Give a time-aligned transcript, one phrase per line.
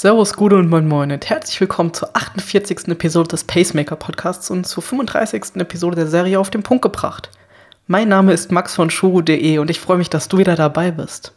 [0.00, 2.88] Servus, Gude und Moin Moin und herzlich willkommen zur 48.
[2.88, 5.56] Episode des Pacemaker Podcasts und zur 35.
[5.56, 7.28] Episode der Serie auf den Punkt gebracht.
[7.86, 11.34] Mein Name ist Max von Shuru.de und ich freue mich, dass du wieder dabei bist.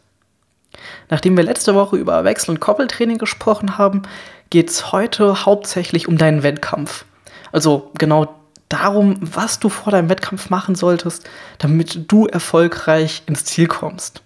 [1.10, 4.00] Nachdem wir letzte Woche über Wechsel- und Koppeltraining gesprochen haben,
[4.48, 7.04] geht es heute hauptsächlich um deinen Wettkampf.
[7.52, 8.34] Also genau
[8.70, 11.28] darum, was du vor deinem Wettkampf machen solltest,
[11.58, 14.22] damit du erfolgreich ins Ziel kommst.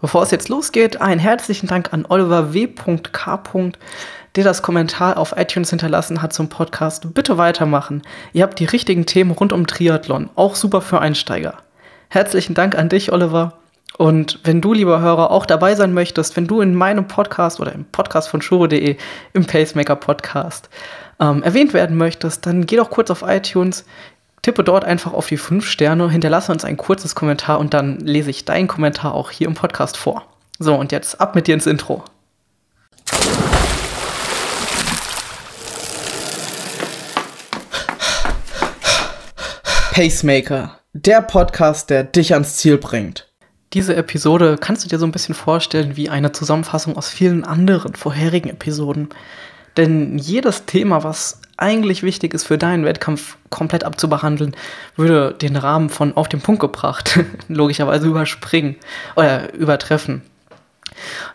[0.00, 3.42] Bevor es jetzt losgeht, einen herzlichen Dank an Oliver W.K.
[4.36, 7.12] der das Kommentar auf iTunes hinterlassen hat zum Podcast.
[7.14, 8.02] Bitte weitermachen.
[8.32, 11.54] Ihr habt die richtigen Themen rund um Triathlon, auch super für Einsteiger.
[12.10, 13.54] Herzlichen Dank an dich, Oliver.
[13.96, 17.72] Und wenn du, lieber Hörer, auch dabei sein möchtest, wenn du in meinem Podcast oder
[17.72, 18.96] im Podcast von Shuro.de,
[19.32, 20.70] im Pacemaker Podcast,
[21.18, 23.84] ähm, erwähnt werden möchtest, dann geh doch kurz auf iTunes,
[24.42, 28.30] tippe dort einfach auf die 5 Sterne, hinterlasse uns ein kurzes Kommentar und dann lese
[28.30, 30.24] ich deinen Kommentar auch hier im Podcast vor.
[30.58, 32.04] So, und jetzt ab mit dir ins Intro.
[39.92, 43.28] Pacemaker, der Podcast, der dich ans Ziel bringt.
[43.72, 47.94] Diese Episode kannst du dir so ein bisschen vorstellen wie eine Zusammenfassung aus vielen anderen
[47.94, 49.08] vorherigen Episoden.
[49.78, 54.54] Denn jedes Thema, was eigentlich wichtig ist für deinen Wettkampf komplett abzubehandeln,
[54.96, 58.76] würde den Rahmen von auf den Punkt gebracht logischerweise überspringen
[59.16, 60.22] oder übertreffen.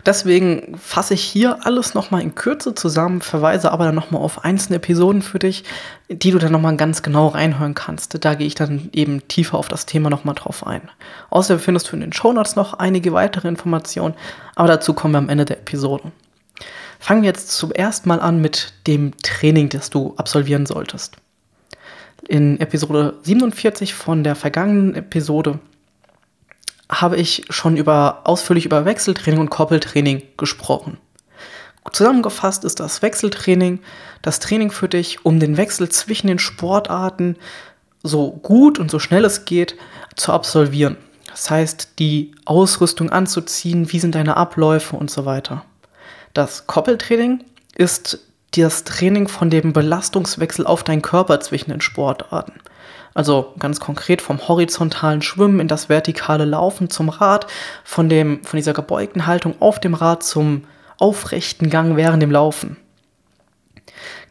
[0.05, 4.75] Deswegen fasse ich hier alles nochmal in Kürze zusammen, verweise aber dann nochmal auf einzelne
[4.75, 5.63] Episoden für dich,
[6.09, 8.23] die du dann nochmal ganz genau reinhören kannst.
[8.25, 10.81] Da gehe ich dann eben tiefer auf das Thema nochmal drauf ein.
[11.29, 14.15] Außerdem findest du in den Shownotes noch einige weitere Informationen,
[14.55, 16.11] aber dazu kommen wir am Ende der Episode.
[17.03, 21.17] Fangen wir jetzt zuerst mal an mit dem Training, das du absolvieren solltest.
[22.29, 25.59] In Episode 47 von der vergangenen Episode
[26.89, 30.97] habe ich schon über, ausführlich über Wechseltraining und Koppeltraining gesprochen.
[31.91, 33.79] Zusammengefasst ist das Wechseltraining
[34.21, 37.35] das Training für dich, um den Wechsel zwischen den Sportarten
[38.01, 39.75] so gut und so schnell es geht
[40.15, 40.95] zu absolvieren.
[41.27, 45.65] Das heißt, die Ausrüstung anzuziehen, wie sind deine Abläufe und so weiter.
[46.33, 47.43] Das Koppeltraining
[47.75, 48.19] ist
[48.55, 52.53] das Training von dem Belastungswechsel auf deinen Körper zwischen den Sportarten.
[53.13, 57.45] Also ganz konkret vom horizontalen Schwimmen in das vertikale Laufen zum Rad,
[57.83, 60.63] von, dem, von dieser gebeugten Haltung auf dem Rad zum
[60.97, 62.77] aufrechten Gang während dem Laufen.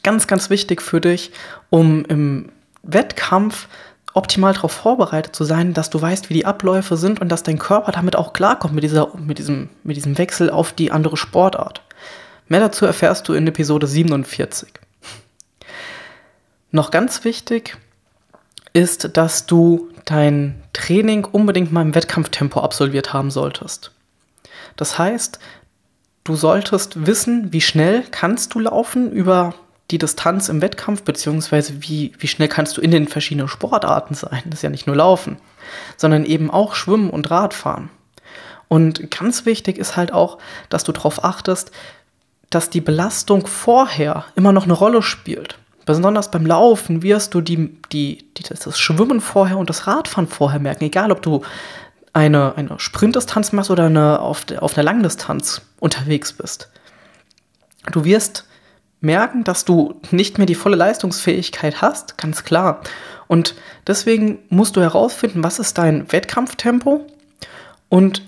[0.02, 1.30] Ganz, ganz wichtig für dich,
[1.70, 2.50] um im
[2.82, 3.69] Wettkampf
[4.14, 7.58] optimal darauf vorbereitet zu sein, dass du weißt, wie die Abläufe sind und dass dein
[7.58, 11.82] Körper damit auch klarkommt mit, dieser, mit, diesem, mit diesem Wechsel auf die andere Sportart.
[12.48, 14.69] Mehr dazu erfährst du in Episode 47.
[16.70, 17.76] Noch ganz wichtig
[18.72, 23.92] ist, dass du dein Training unbedingt mal im Wettkampftempo absolviert haben solltest.
[24.76, 25.38] Das heißt,
[26.25, 29.54] du solltest wissen, wie schnell kannst du laufen über
[29.91, 34.42] die Distanz im Wettkampf, beziehungsweise wie, wie schnell kannst du in den verschiedenen Sportarten sein.
[34.47, 35.36] Das ist ja nicht nur Laufen,
[35.98, 37.91] sondern eben auch Schwimmen und Radfahren.
[38.69, 40.38] Und ganz wichtig ist halt auch,
[40.70, 41.72] dass du darauf achtest,
[42.54, 45.58] dass die Belastung vorher immer noch eine Rolle spielt.
[45.84, 50.60] Besonders beim Laufen wirst du die, die, die, das Schwimmen vorher und das Radfahren vorher
[50.60, 50.84] merken.
[50.84, 51.42] Egal, ob du
[52.12, 56.68] eine, eine Sprintdistanz machst oder eine, auf, der, auf einer Langdistanz unterwegs bist.
[57.90, 58.46] Du wirst
[59.00, 62.82] merken, dass du nicht mehr die volle Leistungsfähigkeit hast, ganz klar.
[63.26, 63.54] Und
[63.86, 67.06] deswegen musst du herausfinden, was ist dein Wettkampftempo
[67.88, 68.22] und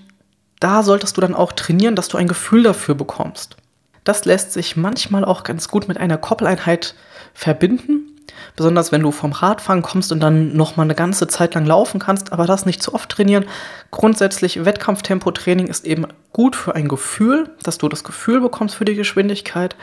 [0.61, 3.57] da solltest du dann auch trainieren, dass du ein Gefühl dafür bekommst.
[4.05, 6.95] Das lässt sich manchmal auch ganz gut mit einer Koppeleinheit
[7.33, 8.11] verbinden.
[8.57, 11.99] Besonders wenn du vom Radfahren kommst und dann noch mal eine ganze Zeit lang laufen
[11.99, 13.47] kannst, aber das nicht zu oft trainieren.
[13.91, 18.95] Grundsätzlich Wettkampftempo-Training ist eben gut für ein Gefühl, dass du das Gefühl bekommst für die
[18.95, 19.77] Geschwindigkeit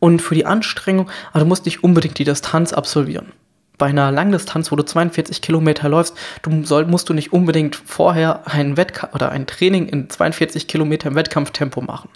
[0.00, 3.32] und für die Anstrengung, aber du musst nicht unbedingt die Distanz absolvieren.
[3.78, 8.46] Bei einer Langdistanz, wo du 42 Kilometer läufst, du soll, musst du nicht unbedingt vorher
[8.46, 12.10] ein Wettkampf oder ein Training in 42 Kilometer im Wettkampftempo machen.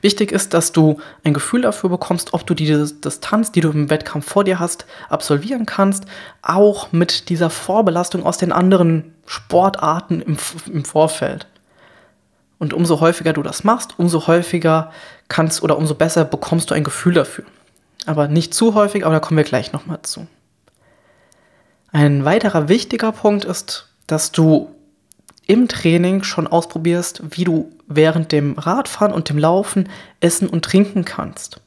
[0.00, 3.90] Wichtig ist, dass du ein Gefühl dafür bekommst, ob du die Distanz, die du im
[3.90, 6.04] Wettkampf vor dir hast, absolvieren kannst,
[6.42, 10.36] auch mit dieser Vorbelastung aus den anderen Sportarten im,
[10.72, 11.46] im Vorfeld.
[12.58, 14.90] Und umso häufiger du das machst, umso häufiger
[15.28, 17.44] kannst oder umso besser bekommst du ein Gefühl dafür.
[18.06, 20.26] Aber nicht zu häufig, aber da kommen wir gleich nochmal zu.
[21.92, 24.70] Ein weiterer wichtiger Punkt ist, dass du
[25.46, 29.88] im Training schon ausprobierst, wie du während dem Radfahren und dem Laufen
[30.20, 31.60] essen und trinken kannst.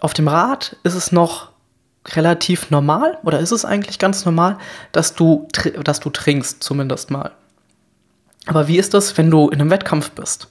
[0.00, 1.50] Auf dem Rad ist es noch
[2.08, 4.58] relativ normal oder ist es eigentlich ganz normal,
[4.92, 5.48] dass du,
[5.84, 7.32] dass du trinkst, zumindest mal.
[8.46, 10.48] Aber wie ist das, wenn du in einem Wettkampf bist?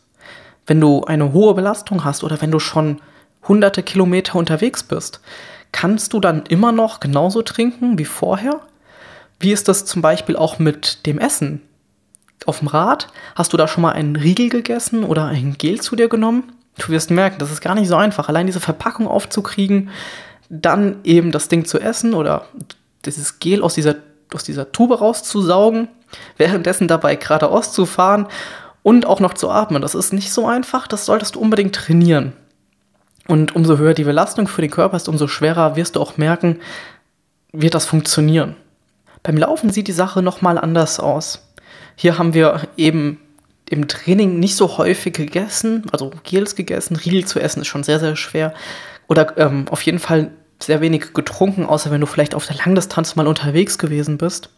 [0.68, 3.02] wenn du eine hohe Belastung hast oder wenn du schon
[3.48, 5.22] hunderte Kilometer unterwegs bist,
[5.72, 8.60] kannst du dann immer noch genauso trinken wie vorher?
[9.40, 11.62] Wie ist das zum Beispiel auch mit dem Essen?
[12.46, 15.96] Auf dem Rad hast du da schon mal einen Riegel gegessen oder ein Gel zu
[15.96, 16.52] dir genommen?
[16.78, 19.90] Du wirst merken, das ist gar nicht so einfach, allein diese Verpackung aufzukriegen,
[20.50, 22.46] dann eben das Ding zu essen oder
[23.06, 23.96] dieses Gel aus dieser,
[24.34, 25.88] aus dieser Tube rauszusaugen,
[26.38, 28.28] währenddessen dabei geradeaus zu fahren
[28.84, 29.82] und auch noch zu atmen.
[29.82, 32.34] Das ist nicht so einfach, das solltest du unbedingt trainieren.
[33.28, 36.60] Und umso höher die Belastung für den Körper ist, umso schwerer wirst du auch merken,
[37.52, 38.56] wird das funktionieren.
[39.28, 41.50] Beim Laufen sieht die Sache nochmal anders aus.
[41.98, 43.20] Hier haben wir eben
[43.70, 48.00] im Training nicht so häufig gegessen, also Gels gegessen, Riegel zu essen ist schon sehr,
[48.00, 48.54] sehr schwer.
[49.10, 50.32] Oder ähm, auf jeden Fall
[50.64, 54.50] sehr wenig getrunken, außer wenn du vielleicht auf der Langdistanz mal unterwegs gewesen bist.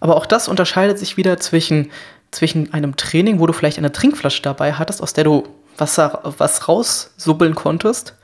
[0.00, 1.92] Aber auch das unterscheidet sich wieder zwischen,
[2.32, 5.46] zwischen einem Training, wo du vielleicht eine Trinkflasche dabei hattest, aus der du
[5.78, 8.16] Wasser, was raussubbeln konntest,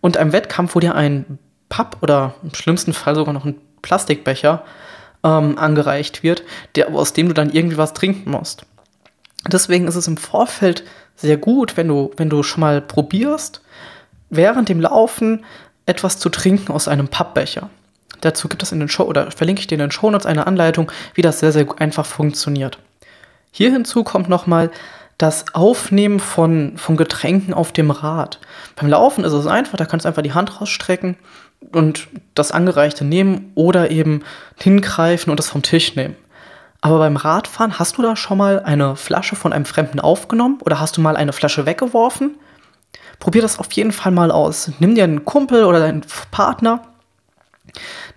[0.00, 4.62] und einem Wettkampf, wo dir ein Papp oder im schlimmsten Fall sogar noch ein Plastikbecher
[5.26, 6.44] ähm, angereicht wird,
[6.76, 8.64] der, aus dem du dann irgendwie was trinken musst.
[9.50, 10.84] Deswegen ist es im Vorfeld
[11.16, 13.60] sehr gut, wenn du, wenn du schon mal probierst,
[14.30, 15.44] während dem Laufen
[15.84, 17.70] etwas zu trinken aus einem Pappbecher.
[18.20, 20.90] Dazu gibt es in den Show oder verlinke ich dir in den Shownotes eine Anleitung,
[21.14, 22.78] wie das sehr, sehr einfach funktioniert.
[23.50, 24.70] Hier hinzu kommt nochmal
[25.18, 28.38] das Aufnehmen von, von Getränken auf dem Rad.
[28.74, 31.16] Beim Laufen ist es einfach, da kannst du einfach die Hand rausstrecken
[31.72, 34.22] und das Angereichte nehmen oder eben
[34.58, 36.16] hingreifen und es vom Tisch nehmen.
[36.82, 40.78] Aber beim Radfahren, hast du da schon mal eine Flasche von einem Fremden aufgenommen oder
[40.78, 42.36] hast du mal eine Flasche weggeworfen?
[43.18, 44.70] Probier das auf jeden Fall mal aus.
[44.78, 46.82] Nimm dir einen Kumpel oder deinen Partner,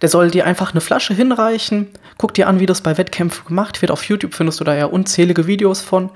[0.02, 1.88] der soll dir einfach eine Flasche hinreichen.
[2.18, 3.92] Guck dir an, wie das bei Wettkämpfen gemacht wird.
[3.92, 6.12] Auf YouTube findest du da ja unzählige Videos von.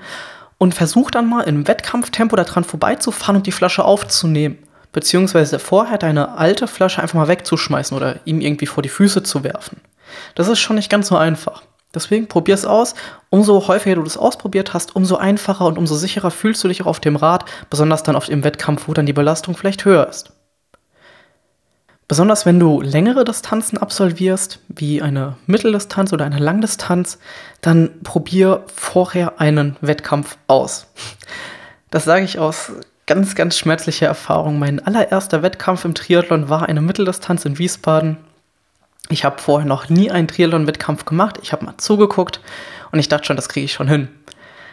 [0.64, 4.56] Und versuch dann mal im Wettkampftempo daran vorbeizufahren und die Flasche aufzunehmen
[4.92, 9.44] beziehungsweise vorher deine alte Flasche einfach mal wegzuschmeißen oder ihm irgendwie vor die Füße zu
[9.44, 9.82] werfen.
[10.34, 11.64] Das ist schon nicht ganz so einfach.
[11.94, 12.94] Deswegen probier es aus.
[13.28, 16.86] Umso häufiger du das ausprobiert hast, umso einfacher und umso sicherer fühlst du dich auch
[16.86, 20.32] auf dem Rad, besonders dann auf dem Wettkampf, wo dann die Belastung vielleicht höher ist.
[22.06, 27.18] Besonders wenn du längere Distanzen absolvierst, wie eine Mitteldistanz oder eine Langdistanz,
[27.62, 30.86] dann probier vorher einen Wettkampf aus.
[31.90, 32.72] Das sage ich aus
[33.06, 34.58] ganz, ganz schmerzliche Erfahrung.
[34.58, 38.18] Mein allererster Wettkampf im Triathlon war eine Mitteldistanz in Wiesbaden.
[39.08, 41.38] Ich habe vorher noch nie einen Triathlon-Wettkampf gemacht.
[41.42, 42.40] Ich habe mal zugeguckt
[42.92, 44.08] und ich dachte schon, das kriege ich schon hin.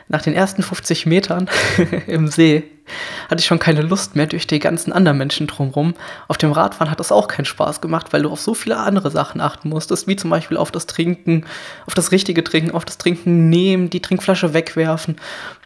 [0.07, 1.49] Nach den ersten 50 Metern
[2.07, 2.63] im See
[3.29, 5.93] hatte ich schon keine Lust mehr durch die ganzen anderen Menschen drumherum.
[6.27, 9.11] Auf dem Radfahren hat das auch keinen Spaß gemacht, weil du auf so viele andere
[9.11, 11.45] Sachen achten musstest, wie zum Beispiel auf das Trinken,
[11.85, 15.17] auf das richtige Trinken, auf das Trinken nehmen, die Trinkflasche wegwerfen.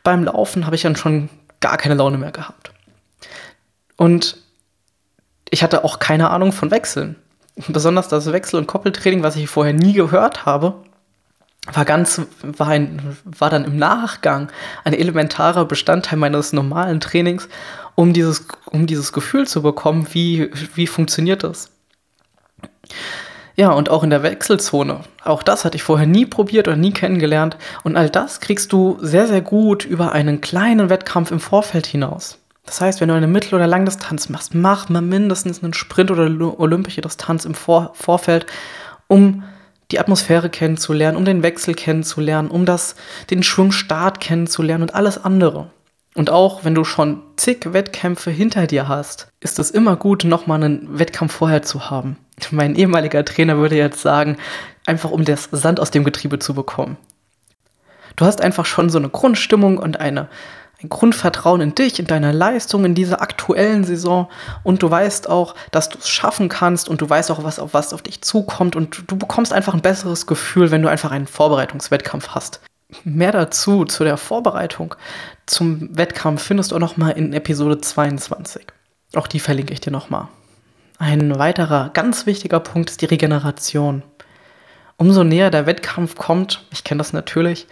[0.03, 1.29] Beim Laufen habe ich dann schon
[1.59, 2.71] gar keine Laune mehr gehabt.
[3.97, 4.37] Und
[5.49, 7.15] ich hatte auch keine Ahnung von Wechseln.
[7.69, 10.83] Besonders das Wechsel- und Koppeltraining, was ich vorher nie gehört habe,
[11.73, 14.51] war ganz, war, ein, war dann im Nachgang
[14.83, 17.47] ein elementarer Bestandteil meines normalen Trainings,
[17.95, 21.71] um dieses, um dieses Gefühl zu bekommen, wie, wie funktioniert das.
[23.55, 24.99] Ja, und auch in der Wechselzone.
[25.23, 27.57] Auch das hatte ich vorher nie probiert oder nie kennengelernt.
[27.83, 32.37] Und all das kriegst du sehr, sehr gut über einen kleinen Wettkampf im Vorfeld hinaus.
[32.65, 36.59] Das heißt, wenn du eine Mittel- oder Langdistanz machst, mach mal mindestens einen Sprint oder
[36.59, 38.45] olympische Distanz im Vor Vorfeld,
[39.07, 39.43] um
[39.91, 42.95] die Atmosphäre kennenzulernen, um den Wechsel kennenzulernen, um das,
[43.29, 45.69] den Schwungstart kennenzulernen und alles andere.
[46.15, 50.63] Und auch wenn du schon zig Wettkämpfe hinter dir hast, ist es immer gut, nochmal
[50.63, 52.17] einen Wettkampf vorher zu haben.
[52.51, 54.37] Mein ehemaliger Trainer würde jetzt sagen,
[54.85, 56.97] einfach um das Sand aus dem Getriebe zu bekommen.
[58.15, 60.27] Du hast einfach schon so eine Grundstimmung und eine, ein
[60.89, 64.29] Grundvertrauen in dich, in deine Leistung in dieser aktuellen Saison
[64.63, 67.73] und du weißt auch, dass du es schaffen kannst und du weißt auch, was auf
[67.73, 71.27] was auf dich zukommt und du bekommst einfach ein besseres Gefühl, wenn du einfach einen
[71.27, 72.61] Vorbereitungswettkampf hast.
[73.03, 74.95] Mehr dazu zu der Vorbereitung
[75.45, 78.65] zum Wettkampf findest du auch noch mal in Episode 22.
[79.15, 80.29] Auch die verlinke ich dir noch mal.
[80.97, 84.03] Ein weiterer ganz wichtiger Punkt ist die Regeneration.
[84.97, 87.67] Umso näher der Wettkampf kommt, ich kenne das natürlich,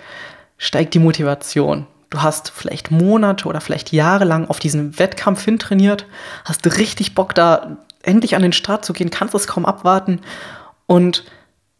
[0.57, 1.87] steigt die Motivation.
[2.13, 6.05] Du hast vielleicht Monate oder vielleicht Jahre lang auf diesen Wettkampf hintrainiert,
[6.45, 10.21] hast richtig Bock da endlich an den Start zu gehen, kannst es kaum abwarten
[10.85, 11.23] und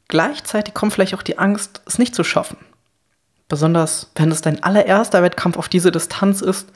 [0.07, 2.57] gleichzeitig kommt vielleicht auch die Angst, es nicht zu schaffen.
[3.47, 6.69] Besonders wenn es dein allererster Wettkampf auf diese Distanz ist,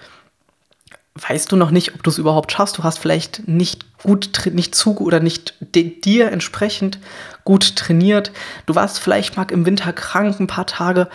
[1.15, 2.77] weißt du noch nicht, ob du es überhaupt schaffst.
[2.77, 6.99] Du hast vielleicht nicht gut, nicht zu oder nicht dir entsprechend
[7.43, 8.31] gut trainiert.
[8.67, 11.07] Du warst vielleicht mal im Winter krank ein paar Tage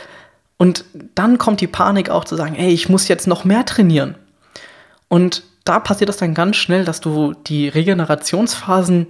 [0.57, 4.15] und dann kommt die Panik auch zu sagen, ey, ich muss jetzt noch mehr trainieren.
[5.09, 9.09] Und da passiert es dann ganz schnell, dass du die Regenerationsphasen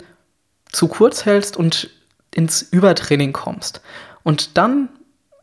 [0.70, 1.90] zu kurz hältst und
[2.34, 3.82] ins Übertraining kommst.
[4.22, 4.88] Und dann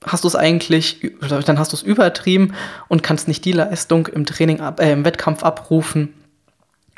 [0.05, 1.13] hast du es eigentlich,
[1.45, 2.53] dann hast du es übertrieben
[2.87, 6.13] und kannst nicht die Leistung im Training, äh, im Wettkampf abrufen,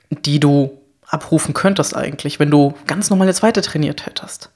[0.09, 0.77] die du
[1.07, 4.49] abrufen könntest eigentlich, wenn du ganz normal jetzt weiter trainiert hättest.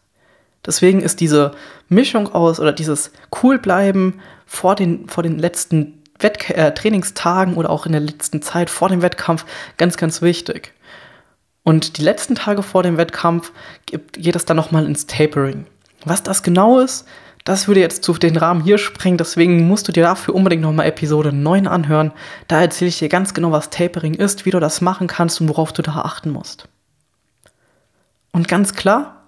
[0.66, 1.52] Deswegen ist diese
[1.90, 7.86] Mischung aus oder dieses Coolbleiben vor den, vor den letzten Wett äh, Trainingstagen oder auch
[7.86, 9.46] in der letzten Zeit vor dem Wettkampf
[9.78, 10.74] ganz, ganz wichtig.
[11.64, 13.52] Und die letzten Tage vor dem Wettkampf
[13.86, 15.66] geht es dann nochmal ins Tapering.
[16.06, 17.08] Was das genau ist,
[17.44, 20.88] das würde jetzt zu den Rahmen hier sprengen, deswegen musst du dir dafür unbedingt nochmal
[20.88, 22.12] Episode 9 anhören.
[22.48, 25.50] Da erzähle ich dir ganz genau, was Tapering ist, wie du das machen kannst und
[25.50, 26.68] worauf du da achten musst.
[28.32, 29.24] Und ganz klar,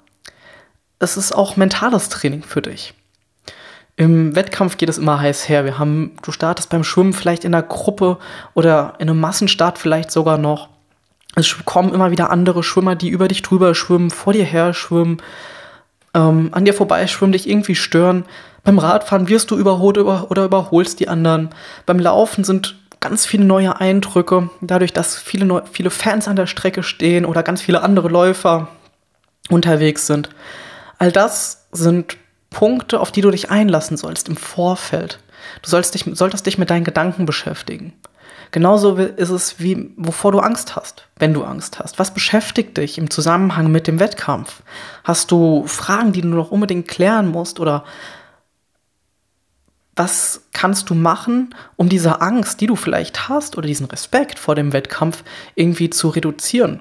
[1.00, 2.94] es ist auch mentales Training für dich.
[3.98, 5.66] Im Wettkampf geht es immer heiß her.
[5.66, 8.18] Wir haben, du startest beim Schwimmen vielleicht in der Gruppe
[8.54, 10.70] oder in einem Massenstart vielleicht sogar noch.
[11.36, 15.18] Es kommen immer wieder andere Schwimmer, die über dich drüber schwimmen, vor dir her schwimmen,
[16.14, 18.26] ähm, an dir vorbeischwimmen, dich irgendwie stören.
[18.64, 21.50] Beim Radfahren wirst du überholt über, oder überholst die anderen.
[21.88, 26.48] Beim Laufen sind ganz viele neue Eindrücke, dadurch, dass viele, neu, viele Fans an der
[26.48, 28.68] Strecke stehen oder ganz viele andere Läufer
[29.50, 30.30] unterwegs sind.
[31.00, 32.18] All das sind
[32.50, 35.20] Punkte, auf die du dich einlassen sollst im Vorfeld.
[35.62, 37.94] Du sollst dich, solltest dich mit deinen Gedanken beschäftigen.
[38.52, 42.00] Genauso ist es wie, wovor du Angst hast, wenn du Angst hast.
[42.00, 44.62] Was beschäftigt dich im Zusammenhang mit dem Wettkampf?
[45.04, 47.60] Hast du Fragen, die du noch unbedingt klären musst?
[47.60, 47.84] Oder
[49.96, 54.56] was kannst du machen, um diese Angst, die du vielleicht hast, oder diesen Respekt vor
[54.56, 55.24] dem Wettkampf
[55.56, 56.80] irgendwie zu reduzieren?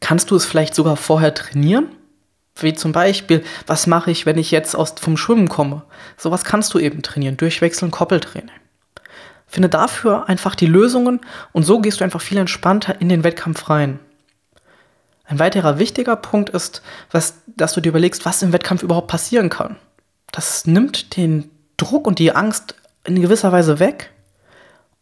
[0.00, 1.95] Kannst du es vielleicht sogar vorher trainieren?
[2.58, 5.82] Wie zum Beispiel, was mache ich, wenn ich jetzt aus, vom Schwimmen komme?
[6.16, 8.50] Sowas kannst du eben trainieren, durchwechseln, Koppeltraining.
[9.46, 11.20] Finde dafür einfach die Lösungen
[11.52, 14.00] und so gehst du einfach viel entspannter in den Wettkampf rein.
[15.24, 19.50] Ein weiterer wichtiger Punkt ist, was, dass du dir überlegst, was im Wettkampf überhaupt passieren
[19.50, 19.76] kann.
[20.32, 24.12] Das nimmt den Druck und die Angst in gewisser Weise weg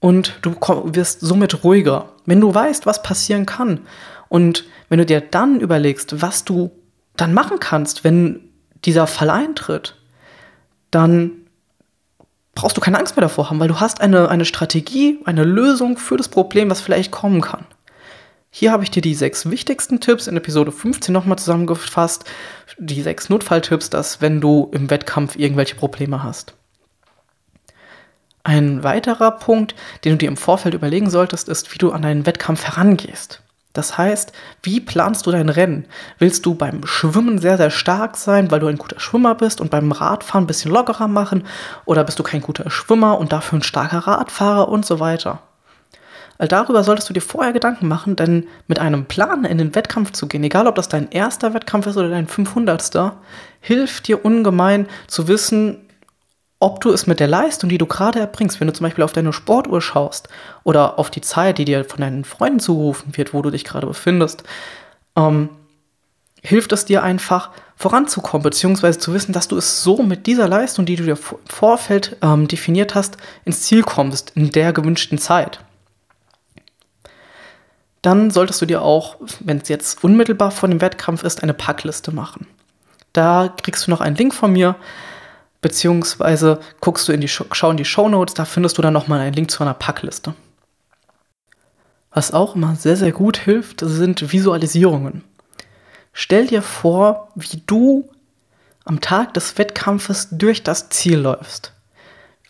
[0.01, 0.55] und du
[0.95, 2.11] wirst somit ruhiger.
[2.27, 3.81] Wenn du weißt, was passieren kann
[4.29, 6.71] und wenn du dir dann überlegst, was du
[7.17, 8.51] dann machen kannst, wenn
[8.85, 9.97] dieser Fall eintritt,
[10.91, 11.33] dann
[12.55, 15.97] brauchst du keine Angst mehr davor haben, weil du hast eine, eine Strategie, eine Lösung
[15.97, 17.67] für das Problem, was vielleicht kommen kann.
[18.51, 22.25] Hier habe ich dir die sechs wichtigsten Tipps in Episode 15 nochmal zusammengefasst.
[22.79, 26.55] Die sechs Notfalltipps, dass wenn du im Wettkampf irgendwelche Probleme hast.
[28.45, 32.27] Ein weiterer Punkt, den du dir im Vorfeld überlegen solltest, ist, wie du an deinen
[32.27, 33.43] Wettkampf herangehst.
[33.75, 35.85] Das heißt, wie planst du dein Rennen?
[36.19, 39.71] Willst du beim Schwimmen sehr, sehr stark sein, weil du ein guter Schwimmer bist und
[39.71, 41.45] beim Radfahren ein bisschen lockerer machen?
[41.85, 45.41] Oder bist du kein guter Schwimmer und dafür ein starker Radfahrer und so weiter?
[46.39, 50.13] All darüber solltest du dir vorher Gedanken machen, denn mit einem Plan in den Wettkampf
[50.13, 53.13] zu gehen, egal ob das dein erster Wettkampf ist oder dein 500.
[53.61, 55.84] hilft dir ungemein zu wissen,
[56.61, 59.13] ob du es mit der Leistung, die du gerade erbringst, wenn du zum Beispiel auf
[59.13, 60.29] deine Sportuhr schaust
[60.63, 63.87] oder auf die Zeit, die dir von deinen Freunden zugerufen wird, wo du dich gerade
[63.87, 64.45] befindest,
[65.17, 65.51] ähm,
[66.43, 70.87] hilft es dir einfach voranzukommen, beziehungsweise zu wissen, dass du es so mit dieser Leistung,
[70.87, 75.61] die du dir im Vorfeld ähm, definiert hast, ins Ziel kommst, in der gewünschten Zeit.
[78.03, 82.13] Dann solltest du dir auch, wenn es jetzt unmittelbar vor dem Wettkampf ist, eine Packliste
[82.13, 82.47] machen.
[83.15, 84.77] Da kriegst du noch einen Link von mir,
[85.65, 89.21] beziehungsweise guckst du in die schau in die Show Notes, da findest du dann nochmal
[89.21, 90.35] einen Link zu einer Packliste.
[92.11, 95.25] Was auch immer sehr, sehr gut hilft, sind Visualisierungen.
[96.13, 98.11] Stell dir vor, wie du
[98.85, 101.73] am Tag des Wettkampfes durch das Ziel läufst.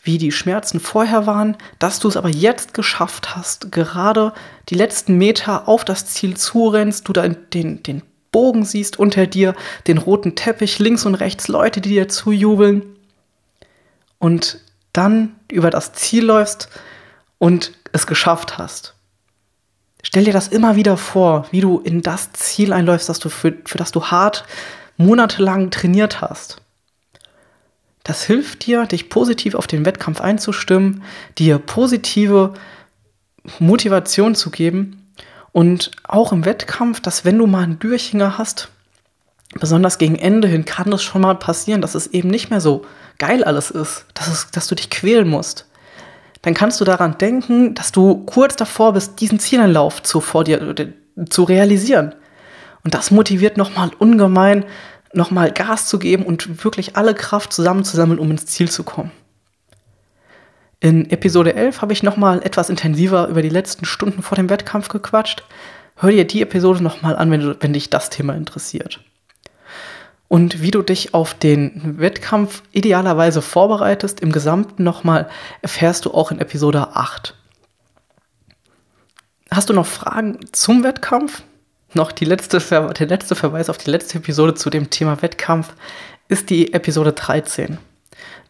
[0.02, 4.32] Wie die Schmerzen vorher waren, dass du es aber jetzt geschafft hast, gerade
[4.70, 8.02] die letzten Meter auf das Ziel zurennst, du dann den, den
[8.32, 9.54] Bogen siehst unter dir,
[9.86, 12.93] den roten Teppich links und rechts, Leute, die dir zujubeln
[14.24, 14.58] und
[14.94, 16.70] dann über das Ziel läufst
[17.36, 18.94] und es geschafft hast.
[20.02, 23.52] Stell dir das immer wieder vor, wie du in das Ziel einläufst, das du für,
[23.66, 24.46] für das du hart
[24.96, 26.62] monatelang trainiert hast.
[28.02, 31.02] Das hilft dir, dich positiv auf den Wettkampf einzustimmen,
[31.36, 32.54] dir positive
[33.58, 35.12] Motivation zu geben
[35.52, 38.70] und auch im Wettkampf, dass wenn du mal einen Durchhänger hast,
[39.52, 42.86] besonders gegen Ende hin kann es schon mal passieren, dass es eben nicht mehr so
[43.18, 45.66] geil alles ist, dass, es, dass du dich quälen musst.
[46.42, 50.74] Dann kannst du daran denken, dass du kurz davor bist, diesen Zieleinlauf zu, vor dir,
[51.30, 52.14] zu realisieren.
[52.84, 54.64] Und das motiviert nochmal ungemein,
[55.14, 59.10] nochmal Gas zu geben und wirklich alle Kraft zusammenzusammeln, um ins Ziel zu kommen.
[60.80, 64.88] In Episode 11 habe ich nochmal etwas intensiver über die letzten Stunden vor dem Wettkampf
[64.88, 65.44] gequatscht.
[65.96, 69.00] Hör dir die Episode nochmal an, wenn, du, wenn dich das Thema interessiert.
[70.28, 75.28] Und wie du dich auf den Wettkampf idealerweise vorbereitest, im Gesamten nochmal,
[75.62, 77.34] erfährst du auch in Episode 8.
[79.50, 81.42] Hast du noch Fragen zum Wettkampf?
[81.92, 85.74] Noch die letzte, der letzte Verweis auf die letzte Episode zu dem Thema Wettkampf
[86.26, 87.78] ist die Episode 13.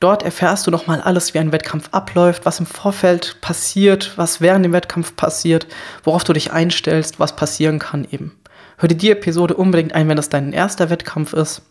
[0.01, 4.65] Dort erfährst du nochmal alles, wie ein Wettkampf abläuft, was im Vorfeld passiert, was während
[4.65, 5.67] dem Wettkampf passiert,
[6.03, 8.39] worauf du dich einstellst, was passieren kann eben.
[8.85, 11.63] Hör dir die Episode unbedingt ein, wenn das dein erster Wettkampf ist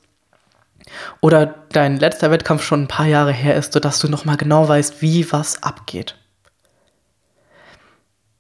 [1.22, 5.04] oder dein letzter Wettkampf schon ein paar Jahre her ist, sodass du nochmal genau weißt,
[5.04, 6.18] wie was abgeht.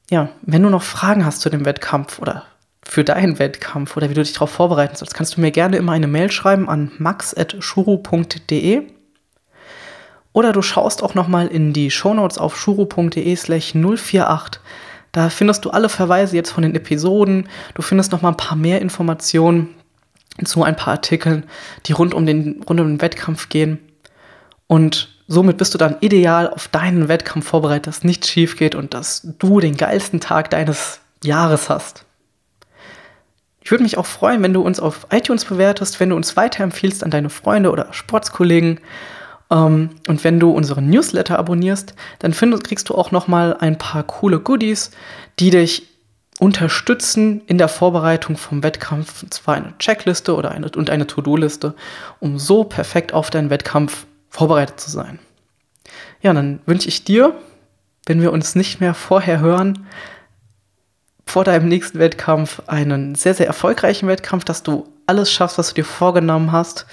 [0.10, 2.46] Ja, wenn du noch Fragen hast zu dem Wettkampf oder
[2.84, 5.92] für deinen Wettkampf oder wie du dich darauf vorbereiten sollst, kannst du mir gerne immer
[5.92, 8.88] eine Mail schreiben an max.shuru.de
[10.32, 14.60] oder du schaust auch nochmal in die Shownotes auf shuru.de slash 048.
[15.14, 17.48] Da findest du alle Verweise jetzt von den Episoden.
[17.76, 19.70] Du findest nochmal ein paar mehr Informationen
[20.44, 21.46] zu ein paar Artikeln,
[21.86, 23.78] die rund um den, rund um den Wettkampf gehen.
[24.66, 28.96] Und somit bist du dann ideal auf deinen Wettkampf vorbereitet, dass nichts schief geht und
[28.96, 32.06] dass du den geilsten Tag deines Jahres hast.
[33.62, 37.04] Ich würde mich auch freuen, wenn du uns auf iTunes bewertest, wenn du uns weiterempfiehlst
[37.04, 38.80] an deine Freunde oder Sportskollegen
[39.54, 44.02] und wenn du unseren Newsletter abonnierst, dann findest, kriegst du auch noch mal ein paar
[44.04, 44.90] coole Goodies,
[45.40, 45.88] die dich
[46.40, 49.22] unterstützen in der Vorbereitung vom Wettkampf.
[49.22, 51.76] Und zwar eine Checkliste oder eine, und eine To-Do-Liste,
[52.20, 55.20] um so perfekt auf deinen Wettkampf vorbereitet zu sein.
[56.22, 57.36] Ja, dann wünsche ich dir,
[58.08, 59.86] wenn wir uns nicht mehr vorher hören,
[61.28, 65.76] vor deinem nächsten Wettkampf einen sehr, sehr erfolgreichen Wettkampf, dass du alles schaffst, was du
[65.76, 66.88] dir vorgenommen hast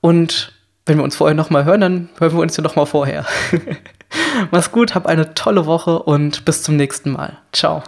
[0.00, 0.55] und
[0.86, 3.26] wenn wir uns vorher nochmal hören, dann hören wir uns ja nochmal vorher.
[4.52, 7.38] Mach's gut, hab eine tolle Woche und bis zum nächsten Mal.
[7.52, 7.82] Ciao.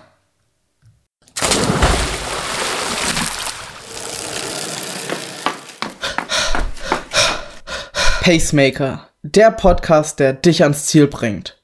[8.20, 11.57] Pacemaker, der Podcast, der dich ans Ziel bringt.